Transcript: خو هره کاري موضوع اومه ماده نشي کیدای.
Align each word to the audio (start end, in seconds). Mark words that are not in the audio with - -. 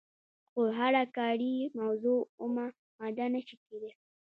خو 0.49 0.61
هره 0.77 1.03
کاري 1.17 1.53
موضوع 1.79 2.19
اومه 2.41 2.65
ماده 2.99 3.25
نشي 3.33 3.55
کیدای. 3.63 3.93